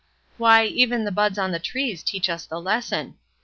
[0.39, 3.19] Why, even the buds on the trees teach us the lesson.